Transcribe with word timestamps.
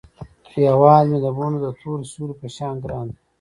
هیواد 0.53 1.03
مې 1.11 1.17
د 1.25 1.27
بڼو 1.37 1.57
د 1.61 1.67
تور 1.79 1.99
سیوري 2.11 2.35
په 2.41 2.47
شان 2.55 2.75
ګران 2.83 3.05
دی 3.11 3.17